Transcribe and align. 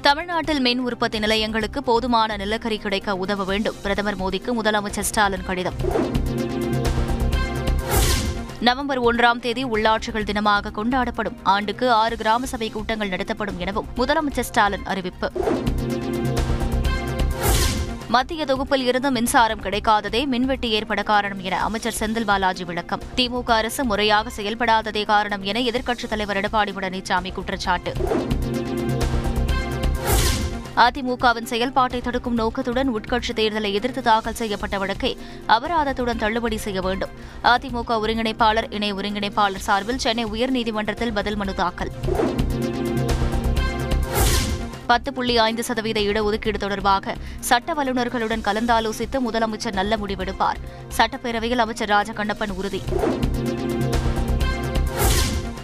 தமிழ்நாட்டில் 0.00 0.60
மின் 0.60 0.78
உற்பத்தி 0.78 1.18
நிலையங்களுக்கு 1.18 1.82
போதுமான 1.82 2.36
நிலக்கரி 2.36 2.78
கிடைக்க 2.78 3.16
உதவ 3.16 3.44
வேண்டும். 3.44 3.74
பிரதமர் 3.82 4.16
மோடிக்கு 4.16 4.50
முதலமைச்சர் 4.62 5.08
ஸ்டாலின் 5.10 5.44
கடிதம். 5.44 5.74
நவம்பர் 8.60 9.02
ஒன்றாம் 9.02 9.38
தேதி 9.38 9.64
உள்ளாட்சிகள் 9.64 10.28
தினமாக 10.30 10.72
கொண்டாடப்படும். 10.74 11.36
ஆண்டுக்கு 11.42 11.92
ஆறு 11.92 12.16
கிராம 12.16 12.46
சபை 12.46 12.70
கூட்டங்கள் 12.70 13.08
நடத்தப்படும் 13.08 13.58
எனவும் 13.58 13.86
முதலமைச்சர் 13.96 14.48
ஸ்டாலின் 14.50 14.86
அறிவிப்பு. 14.86 15.30
மத்திய 18.08 18.44
தொகுப்பில் 18.44 18.86
இருந்து 18.86 19.10
மின்சாரம் 19.10 19.62
கிடைக்காததே 19.62 20.26
மின்வெட்டு 20.26 20.70
ஏற்பட 20.70 21.02
காரணம் 21.02 21.40
என 21.40 21.62
அமைச்சர் 21.62 21.96
செந்தில் 21.98 22.24
பாலாஜி 22.24 22.64
விளக்கம். 22.64 23.02
திமுக 23.16 23.50
அரசு 23.50 23.84
முறையாக 23.84 24.30
செயல்படாததே 24.36 25.04
காரணம் 25.04 25.42
என 25.42 25.60
எதிர்க்கட்சித் 25.60 26.08
தலைவர் 26.08 26.36
எடப்பாடி 26.36 26.72
பழனிசாமி 26.76 27.32
குற்றச்சாட்டு. 27.32 27.92
அதிமுகவின் 30.84 31.48
செயல்பாட்டை 31.50 32.00
தடுக்கும் 32.00 32.34
நோக்கத்துடன் 32.34 32.90
உட்கட்சி 32.96 33.32
தேர்தலை 33.34 33.72
எதிர்த்து 33.72 34.02
தாக்கல் 34.02 34.34
செய்யப்பட்ட 34.34 34.78
வழக்கை 34.78 35.18
அபராதத்துடன் 35.48 36.16
தள்ளுபடி 36.16 36.56
செய்ய 36.56 36.80
வேண்டும். 36.80 37.10
அதிமுக 37.42 37.98
ஒருங்கிணைப்பாளர் 38.02 38.68
இணை 38.70 38.92
ஒருங்கிணைப்பாளர் 38.92 39.66
சார்பில் 39.66 39.98
சென்னை 39.98 40.24
உயர்நீதிமன்றத்தில் 40.26 41.12
பதில் 41.14 41.36
மனு 41.36 41.54
தாக்கல். 41.54 41.90
பத்து 44.86 45.12
புள்ளி 45.12 45.38
ஐந்து 45.38 45.64
சதவீத 45.64 46.00
இடஒதுக்கீடு 46.00 46.58
தொடர்பாக 46.58 47.14
சட்ட 47.40 47.72
வல்லுநர்களுடன் 47.72 48.46
கலந்தாலோசித்து 48.48 49.18
முதலமைச்சர் 49.26 49.78
நல்ல 49.80 49.96
முடிவெடுப்பார். 49.96 50.60
சட்டப்பேரவையில் 50.96 51.64
அமைச்சர் 51.66 51.88
ராஜகண்ணப்பன் 51.88 52.54
உறுதி. 52.54 52.82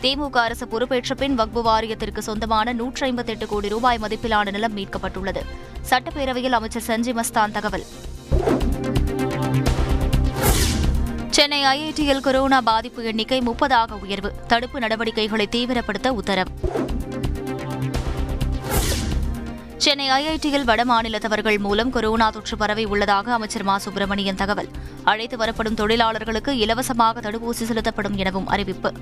திமுக 0.02 0.36
அரசு 0.36 0.68
பொறுப்பேற்ற 0.68 1.14
பின் 1.14 1.38
வக்பு 1.38 1.62
வாரியத்திற்கு 1.64 2.18
சொந்தமான 2.18 2.72
நூற்றி 2.72 3.06
ஐம்பத்தெட்டு 3.06 3.46
கோடி 3.46 3.68
ரூபாய் 3.68 3.98
மதிப்பிலான 4.02 4.50
நிலம் 4.50 4.76
மீட்கப்பட்டுள்ளது. 4.76 5.42
சட்டப்பேரவையில் 5.90 6.50
அமைச்சர் 6.50 6.82
சஞ்சி 6.86 7.20
மஸ்தான் 7.20 7.50
தகவல். 7.50 7.84
சென்னை 11.30 11.64
ஐஐடியில் 11.64 12.20
கொரோனா 12.20 12.60
பாதிப்பு 12.60 13.04
எண்ணிக்கை 13.04 13.40
முப்பதாக 13.40 13.92
உயர்வு. 13.92 14.32
தடுப்பு 14.46 14.80
நடவடிக்கைகளை 14.80 15.48
தீவிரப்படுத்த 15.50 16.08
உத்தரவு. 16.08 16.50
சென்னை 19.76 20.10
ஐஐடியில் 20.10 20.64
வடமாநிலத்தவர்கள் 20.64 21.58
மூலம் 21.58 21.90
கொரோனா 21.90 22.30
தொற்று 22.30 22.56
பரவி 22.56 22.84
உள்ளதாக 22.84 23.32
அமைச்சர் 23.32 23.62
மா. 23.62 23.78
சுப்பிரமணியன் 23.78 24.34
தகவல். 24.34 24.68
அழைத்து 25.04 25.36
வரப்படும் 25.36 25.74
தொழிலாளர்களுக்கு 25.74 26.58
இலவசமாக 26.58 27.20
தடுப்பூசி 27.20 27.64
செலுத்தப்படும் 27.64 28.16
எனவும் 28.16 28.46
அறிவிப்பு. 28.46 28.92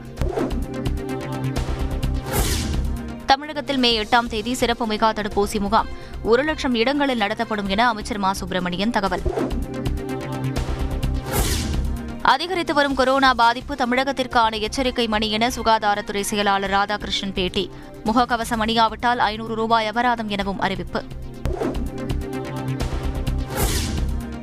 தமிழகத்தில் 3.26 3.76
மே 3.76 4.04
எட்டாம் 4.04 4.26
தேதி 4.26 4.54
சிறப்பு 4.54 4.86
மெகா 4.86 5.12
தடுப்பூசி 5.12 5.60
முகாம். 5.60 5.86
ஒரு 6.22 6.42
லட்சம் 6.42 6.74
இடங்களில் 6.74 7.18
நடத்தப்படும் 7.18 7.68
என 7.68 7.88
அமைச்சர் 7.88 8.18
மா 8.18 8.32
சுப்பிரமணியன் 8.32 8.90
தகவல். 8.90 9.22
அதிகரித்து 12.22 12.74
வரும் 12.74 12.94
கொரோனா 12.94 13.34
பாதிப்பு 13.34 13.74
தமிழகத்திற்கான 13.74 14.60
எச்சரிக்கை 14.60 15.06
மணி 15.06 15.30
என 15.30 15.48
சுகாதாரத்துறை 15.48 16.20
செயலாளர் 16.20 16.70
ராதாகிருஷ்ணன் 16.70 17.32
பேட்டி. 17.34 17.70
முகக்கவசம் 18.04 18.58
அணியாவிட்டால் 18.58 19.16
ஐநூறு 19.16 19.54
ரூபாய் 19.54 19.86
அபராதம் 19.86 20.28
எனவும் 20.28 20.60
அறிவிப்பு. 20.60 21.02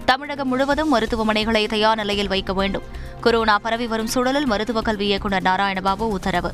தமிழகம் 0.06 0.48
முழுவதும் 0.48 0.98
மருத்துவமனைகளை 0.98 1.68
தயார் 1.68 1.96
நிலையில் 1.96 2.28
வைக்க 2.28 2.54
வேண்டும். 2.54 2.84
கொரோனா 3.22 3.60
பரவி 3.60 3.88
வரும் 3.88 4.08
சூழலில் 4.08 4.46
மருத்துவக் 4.46 4.86
கல்வி 4.86 5.06
இயக்குநர் 5.06 5.44
நாராயணபாபு 5.44 6.08
உத்தரவு. 6.10 6.52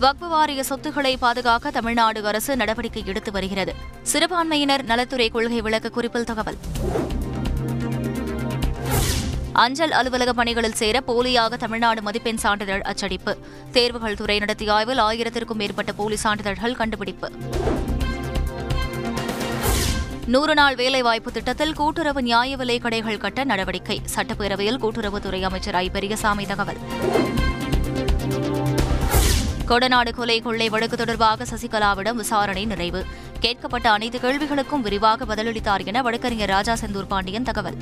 வக்பு 0.00 0.28
வாரிய 0.28 0.62
சொத்துக்களை 0.62 1.16
பாதுகாக்க 1.16 1.70
தமிழ்நாடு 1.70 2.26
அரசு 2.26 2.56
நடவடிக்கை 2.56 3.02
எடுத்து 3.06 3.32
வருகிறது. 3.32 3.74
சிறுபான்மையினர் 4.02 4.84
நலத்துறை 4.84 5.28
கொள்கை 5.28 5.60
விளக்க 5.60 5.88
குறிப்பில் 5.88 6.24
தகவல். 6.24 6.58
அஞ்சல் 9.52 9.92
அலுவலக 9.92 10.32
பணிகளில் 10.32 10.74
சேர 10.74 11.02
போலியாக 11.06 11.56
தமிழ்நாடு 11.56 12.02
மதிப்பெண் 12.02 12.36
சான்றிதழ் 12.36 12.80
அச்சடிப்பு. 12.80 13.38
தேர்வுகள் 13.72 14.16
துறை 14.16 14.38
நடத்திய 14.38 14.72
ஆய்வில் 14.72 14.98
ஆயிரத்திற்கும் 14.98 15.56
மேற்பட்ட 15.56 15.92
போலி 15.92 16.16
சான்றிதழ்கள் 16.16 16.76
கண்டுபிடிப்பு. 16.76 17.30
நூறு 20.26 20.54
நாள் 20.54 20.74
வேலைவாய்ப்பு 20.74 21.32
திட்டத்தில் 21.32 21.74
கூட்டுறவு 21.74 22.22
நியாய 22.22 22.56
விலை 22.56 22.78
கடைகள் 22.78 23.18
கட்ட 23.18 23.44
நடவடிக்கை. 23.44 24.00
சட்டப்பேரவையில் 24.14 24.78
கூட்டுறவுத்துறை 24.78 25.42
அமைச்சர் 25.42 25.74
ஐ. 25.74 25.90
பெரியசாமி 25.90 26.46
தகவல். 26.46 26.78
கொடநாடு 29.70 30.14
கொலை 30.14 30.40
கொள்ளை 30.40 30.68
வழக்கு 30.68 30.96
தொடர்பாக 30.96 31.44
சசிகலாவிடம் 31.44 32.14
விசாரணை 32.14 32.64
நிறைவு. 32.64 33.04
கேட்கப்பட்ட 33.40 33.90
அனைத்து 33.90 34.18
கேள்விகளுக்கும் 34.18 34.80
விரிவாக 34.80 35.24
பதிலளித்தார் 35.24 35.86
என 35.86 36.02
வழக்கறிஞர் 36.02 36.48
ராஜா 36.48 36.74
செந்தூர் 36.74 37.06
பாண்டியன் 37.06 37.42
தகவல். 37.42 37.76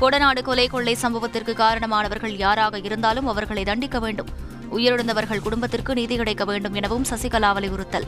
கொடநாடு 0.00 0.42
கொலை 0.42 0.66
கொள்ளை 0.66 0.96
சம்பவத்திற்கு 1.02 1.52
காரணமானவர்கள் 1.54 2.36
யாராக 2.36 2.78
இருந்தாலும் 2.78 3.26
அவர்களை 3.26 3.64
தண்டிக்க 3.64 3.98
வேண்டும். 3.98 4.28
உயிரிழந்தவர்கள் 4.72 5.40
குடும்பத்திற்கு 5.40 5.94
நீதி 5.94 6.16
கிடைக்க 6.16 6.44
வேண்டும் 6.44 6.74
எனவும் 6.74 7.04
சசிகலா 7.10 7.52
வலியுறுத்தல். 7.52 8.06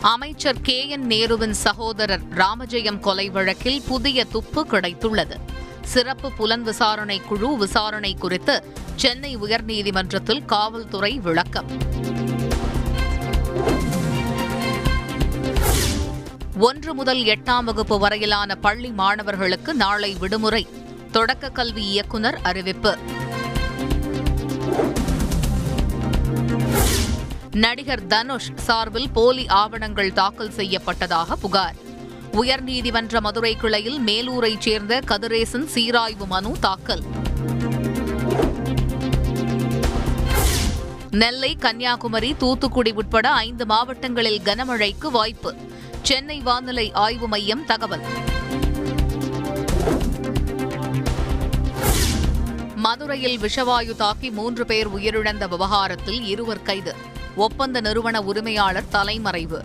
அமைச்சர் 0.00 0.60
கே 0.60 0.88
என் 0.88 1.06
நேருவின் 1.06 1.56
சகோதரர் 1.66 2.22
ராமஜெயம் 2.34 3.00
கொலை 3.00 3.30
வழக்கில் 3.30 3.82
புதிய 3.88 4.24
துப்பு 4.24 4.66
கிடைத்துள்ளது. 4.70 5.38
சிறப்பு 5.82 6.32
புலன் 6.32 6.62
விசாரணை 6.62 7.20
குழு 7.20 7.56
விசாரணை 7.56 8.14
குறித்து 8.14 8.74
சென்னை 8.96 9.36
உயர்நீதிமன்றத்தில் 9.36 10.44
காவல்துறை 10.44 11.18
விளக்கம். 11.18 11.70
ஒன்று 16.58 16.94
முதல் 16.94 17.18
எட்டாம் 17.18 17.64
வகுப்பு 17.64 17.98
வரையிலான 17.98 18.54
பள்ளி 18.54 18.90
மாணவர்களுக்கு 18.90 19.74
நாளை 19.74 20.14
விடுமுறை. 20.14 20.66
தொடக்க 21.10 21.48
கல்வி 21.48 21.84
இயக்குநர் 21.84 22.40
அறிவிப்பு. 22.42 22.98
நடிகர் 27.50 28.06
தனுஷ் 28.06 28.50
சார்பில் 28.54 29.10
போலி 29.10 29.46
ஆவணங்கள் 29.46 30.12
தாக்கல் 30.12 30.52
செய்யப்பட்டதாக 30.56 31.32
புகார். 31.32 31.88
உயர்நீதிமன்ற 32.32 33.20
மதுரை 33.20 33.56
கிளையில் 33.56 34.00
மேலூரைச் 34.00 34.60
சேர்ந்த 34.60 35.00
கதிரேசன் 35.06 35.66
சீராய்வு 35.66 36.26
மனு 36.26 36.56
தாக்கல். 36.60 37.02
நெல்லை 41.10 41.56
கன்னியாகுமரி 41.56 42.34
தூத்துக்குடி 42.34 42.90
உட்பட 42.90 43.30
ஐந்து 43.30 43.66
மாவட்டங்களில் 43.66 44.40
கனமழைக்கு 44.44 45.10
வாய்ப்பு. 45.10 45.54
சென்னை 46.02 46.40
வானிலை 46.40 46.92
ஆய்வு 46.92 47.28
மையம் 47.28 47.66
தகவல். 47.66 48.00
மதுரையில் 52.74 53.38
விஷவாயு 53.38 53.96
தாக்கி 53.96 54.30
மூன்று 54.30 54.66
பேர் 54.66 54.88
உயிரிழந்த 54.88 55.48
விவகாரத்தில் 55.48 56.24
இருவர் 56.24 56.62
கைது. 56.62 56.94
ஒப்பந்த 57.36 57.80
நிறுவன 57.80 58.22
உரிமையாளர் 58.22 58.88
தலைமறைவு. 58.88 59.62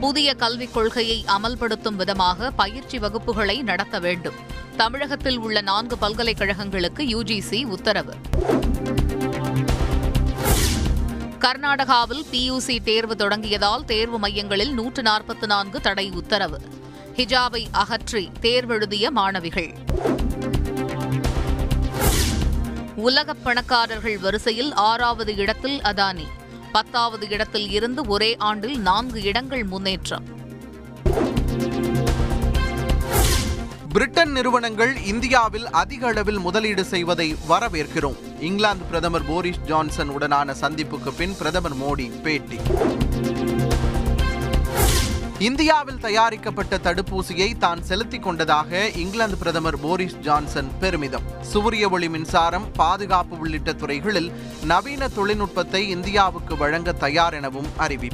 புதிய 0.00 0.34
கல்விக் 0.34 0.74
கொள்கையை 0.74 1.24
அமல்படுத்தும் 1.26 1.94
விதமாக 1.94 2.50
பயிற்சி 2.50 2.98
வகுப்புகளை 2.98 3.62
நடத்த 3.62 3.98
வேண்டும். 3.98 4.34
தமிழகத்தில் 4.76 5.38
உள்ள 5.38 5.60
நான்கு 5.60 5.98
பல்கலைக்கழகங்களுக்கு 5.98 7.04
யுஜிசி 7.04 7.64
உத்தரவு. 7.64 8.14
கர்நாடகாவில் 11.38 12.24
பியூசி 12.32 12.82
தேர்வு 12.82 13.14
தொடங்கியதால் 13.14 13.84
தேர்வு 13.84 14.18
மையங்களில் 14.18 14.74
நூற்று 14.74 15.02
நாற்பத்தி 15.02 15.46
நான்கு 15.46 15.80
தடை 15.80 16.10
உத்தரவு. 16.10 16.60
ஹிஜாபை 17.16 17.66
அகற்றி 17.72 18.30
தேர்வெழுதிய 18.40 19.10
மாணவிகள். 19.10 19.74
உலகப் 22.96 23.44
பணக்காரர்கள் 23.44 24.18
வரிசையில் 24.18 24.74
ஆறாவது 24.74 25.36
இடத்தில் 25.36 25.80
அதானி. 25.80 26.26
பத்தாவது 26.78 27.28
இடத்தில் 27.28 27.70
இருந்து 27.70 28.00
ஒரே 28.06 28.30
ஆண்டில் 28.48 28.76
நான்கு 28.88 29.20
இடங்கள் 29.22 29.64
முன்னேற்றம். 29.64 30.26
பிரிட்டன் 33.92 34.32
நிறுவனங்கள் 34.32 34.92
இந்தியாவில் 35.04 35.66
அதிக 35.82 36.06
அளவில் 36.06 36.38
முதலீடு 36.38 36.84
செய்வதை 36.84 37.36
வரவேற்கிறோம். 37.48 38.18
இங்கிலாந்து 38.40 38.84
பிரதமர் 38.84 39.26
போரிஸ் 39.26 39.62
ஜான்சன் 39.66 40.10
உடனான 40.10 40.54
சந்திப்புக்கு 40.60 41.12
பின் 41.16 41.36
பிரதமர் 41.38 41.76
மோடி 41.76 42.06
பேட்டி. 42.22 42.58
இந்தியாவில் 45.38 46.00
தயாரிக்கப்பட்ட 46.00 46.76
தடுப்பூசியை 46.76 47.58
தான் 47.58 47.82
செலுத்திக் 47.82 48.22
கொண்டதாக 48.22 48.88
இங்கிலாந்து 48.88 49.36
பிரதமர் 49.36 49.80
போரிஸ் 49.80 50.16
ஜான்சன் 50.16 50.70
பெருமிதம். 50.80 51.22
சூரிய 51.40 51.88
ஒளி 51.88 52.08
மின்சாரம் 52.08 52.72
பாதுகாப்பு 52.72 53.38
உள்ளிட்ட 53.38 53.72
துறைகளில் 53.72 54.32
நவீன 54.64 55.08
தொழில்நுட்பத்தை 55.08 55.88
இந்தியாவுக்கு 55.88 56.56
வழங்க 56.56 56.92
தயார் 56.92 57.34
எனவும் 57.34 57.66
அறிவிப்பு. 57.76 58.06